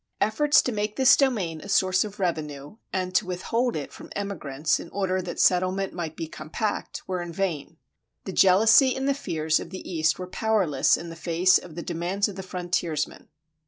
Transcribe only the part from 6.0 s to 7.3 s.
be compact, were